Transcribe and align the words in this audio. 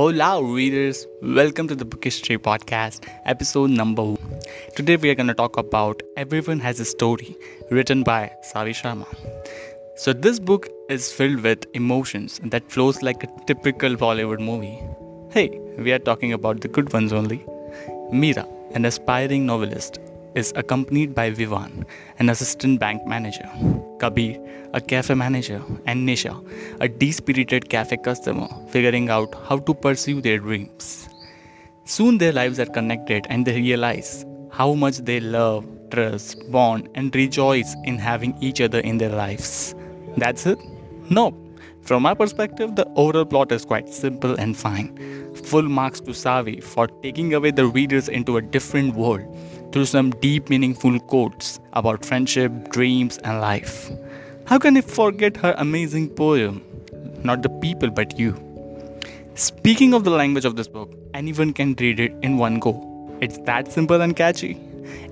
Hola, 0.00 0.42
readers. 0.42 1.06
Welcome 1.20 1.68
to 1.68 1.74
the 1.74 1.84
Book 1.84 2.04
History 2.04 2.38
Podcast, 2.38 3.06
episode 3.26 3.68
number 3.68 4.02
one. 4.02 4.40
Today, 4.74 4.96
we 4.96 5.10
are 5.10 5.14
going 5.14 5.26
to 5.26 5.34
talk 5.34 5.58
about 5.58 6.02
Everyone 6.16 6.58
Has 6.58 6.80
a 6.80 6.86
Story, 6.86 7.36
written 7.70 8.02
by 8.02 8.32
Savi 8.50 8.70
Sharma. 8.70 9.04
So, 9.96 10.14
this 10.14 10.38
book 10.38 10.70
is 10.88 11.12
filled 11.12 11.42
with 11.42 11.66
emotions 11.74 12.40
that 12.44 12.72
flows 12.72 13.02
like 13.02 13.22
a 13.24 13.28
typical 13.46 13.94
Bollywood 13.94 14.40
movie. 14.40 14.80
Hey, 15.34 15.50
we 15.76 15.92
are 15.92 15.98
talking 15.98 16.32
about 16.32 16.62
the 16.62 16.68
good 16.68 16.90
ones 16.94 17.12
only. 17.12 17.44
Meera, 18.10 18.48
an 18.74 18.86
aspiring 18.86 19.44
novelist, 19.44 19.98
is 20.34 20.50
accompanied 20.56 21.14
by 21.14 21.30
Vivaan, 21.30 21.84
an 22.18 22.30
assistant 22.30 22.80
bank 22.80 23.06
manager, 23.06 23.50
Kabir, 24.00 24.40
a 24.72 24.80
cafe 24.80 25.14
manager, 25.14 25.62
and 25.86 26.08
Nisha, 26.08 26.34
a 26.80 26.88
dispirited 26.88 27.68
cafe 27.68 27.98
customer, 27.98 28.48
figuring 28.70 29.10
out 29.10 29.34
how 29.48 29.58
to 29.58 29.74
pursue 29.74 30.20
their 30.20 30.38
dreams. 30.38 31.08
Soon 31.84 32.18
their 32.18 32.32
lives 32.32 32.58
are 32.58 32.66
connected 32.66 33.26
and 33.28 33.46
they 33.46 33.54
realize 33.60 34.24
how 34.50 34.74
much 34.74 34.98
they 34.98 35.20
love, 35.20 35.66
trust, 35.90 36.50
bond, 36.50 36.88
and 36.94 37.14
rejoice 37.14 37.74
in 37.84 37.98
having 37.98 38.36
each 38.40 38.60
other 38.60 38.80
in 38.80 38.98
their 38.98 39.10
lives. 39.10 39.74
That's 40.16 40.46
it? 40.46 40.58
No. 41.10 41.36
From 41.82 42.02
my 42.02 42.14
perspective, 42.14 42.76
the 42.76 42.86
overall 42.94 43.24
plot 43.24 43.52
is 43.52 43.64
quite 43.64 43.88
simple 43.88 44.34
and 44.38 44.56
fine. 44.56 44.96
Full 45.34 45.62
marks 45.62 46.00
to 46.00 46.10
Savi 46.10 46.62
for 46.62 46.86
taking 47.02 47.34
away 47.34 47.50
the 47.50 47.66
readers 47.66 48.08
into 48.08 48.36
a 48.36 48.42
different 48.42 48.94
world 48.94 49.24
through 49.72 49.84
some 49.84 50.10
deep, 50.10 50.50
meaningful 50.50 50.98
quotes 51.00 51.60
about 51.74 52.04
friendship, 52.04 52.70
dreams, 52.70 53.18
and 53.18 53.40
life. 53.40 53.90
How 54.46 54.58
can 54.58 54.76
I 54.76 54.80
forget 54.80 55.36
her 55.36 55.54
amazing 55.58 56.10
poem? 56.10 56.62
Not 57.22 57.42
the 57.42 57.48
people, 57.48 57.90
but 57.90 58.18
you. 58.18 58.34
Speaking 59.34 59.94
of 59.94 60.04
the 60.04 60.10
language 60.10 60.44
of 60.44 60.56
this 60.56 60.66
book, 60.66 60.92
anyone 61.14 61.52
can 61.52 61.74
read 61.78 62.00
it 62.00 62.12
in 62.22 62.36
one 62.36 62.58
go. 62.58 63.18
It's 63.20 63.38
that 63.38 63.70
simple 63.70 64.00
and 64.00 64.16
catchy. 64.16 64.58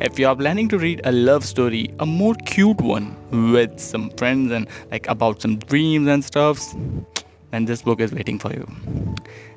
If 0.01 0.19
you 0.19 0.27
are 0.27 0.35
planning 0.35 0.69
to 0.71 0.79
read 0.79 1.01
a 1.05 1.13
love 1.13 1.45
story, 1.45 1.95
a 2.01 2.07
more 2.07 2.35
cute 2.47 2.81
one 2.81 3.17
with 3.53 3.79
some 3.79 4.11
friends 4.11 4.51
and 4.51 4.67
like 4.91 5.07
about 5.09 5.41
some 5.41 5.59
dreams 5.59 6.09
and 6.09 6.25
stuffs, 6.25 6.75
then 7.53 7.65
this 7.65 7.83
book 7.83 8.01
is 8.01 8.13
waiting 8.13 8.39
for 8.39 8.53
you. 8.53 8.67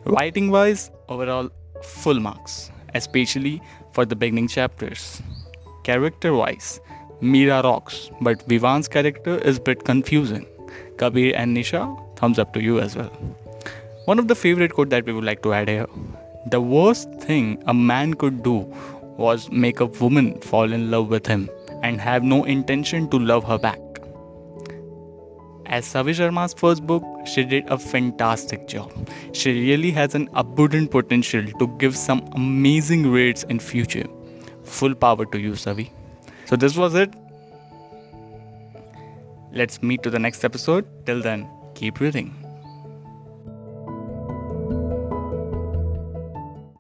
Writing 0.06 0.52
wise, 0.52 0.92
overall, 1.10 1.50
full 1.82 2.20
marks 2.20 2.72
especially 2.94 3.62
for 3.94 4.06
the 4.06 4.16
beginning 4.16 4.48
chapters. 4.48 5.22
Character 5.84 6.34
wise, 6.34 6.80
Meera 7.22 7.64
rocks, 7.64 8.10
but 8.22 8.42
Vivaan's 8.48 8.88
character 8.88 9.38
is 9.38 9.58
a 9.58 9.62
bit 9.62 9.84
confusing. 9.84 10.46
Kabir 10.98 11.34
and 11.36 11.56
Nisha, 11.56 11.84
thumbs 12.18 12.40
up 12.40 12.54
to 12.54 12.62
you 12.62 12.80
as 12.80 12.96
well. 12.96 13.12
One 14.06 14.20
of 14.20 14.28
the 14.28 14.36
favorite 14.36 14.74
quote 14.74 14.90
that 14.90 15.06
we 15.06 15.14
would 15.14 15.24
like 15.24 15.44
to 15.44 15.54
add 15.54 15.70
here. 15.70 15.88
The 16.48 16.62
worst 16.62 17.12
thing 17.20 17.62
a 17.68 17.74
man 17.74 18.16
could 18.16 18.44
do 18.44 18.58
was 19.18 19.50
make 19.52 19.80
a 19.80 19.86
woman 19.86 20.40
fall 20.42 20.74
in 20.74 20.90
love 20.90 21.10
with 21.10 21.28
him 21.28 21.50
and 21.84 22.02
have 22.02 22.24
no 22.24 22.44
intention 22.44 23.10
to 23.10 23.20
love 23.20 23.44
her 23.44 23.58
back. 23.58 23.80
As 25.72 25.86
Savi 25.86 26.14
Sharma's 26.14 26.54
first 26.54 26.86
book, 26.86 27.02
she 27.26 27.46
did 27.46 27.70
a 27.70 27.78
fantastic 27.78 28.68
job. 28.68 28.92
She 29.32 29.54
really 29.54 29.90
has 29.92 30.16
an 30.16 30.30
abundant 30.34 30.92
potential 30.92 31.46
to 31.60 31.68
give 31.78 31.96
some 31.96 32.28
amazing 32.34 33.10
reads 33.10 33.44
in 33.46 33.58
future. 33.58 34.06
Full 34.64 34.94
power 34.94 35.26
to 35.26 35.40
you, 35.40 35.54
Savi. 35.54 35.90
So 36.46 36.58
this 36.58 36.76
was 36.76 36.94
it. 36.94 37.14
Let's 39.54 39.82
meet 39.82 40.04
to 40.04 40.10
the 40.10 40.20
next 40.20 40.44
episode. 40.44 40.86
Till 41.06 41.22
then, 41.22 41.48
keep 41.74 42.02
reading. 42.02 42.41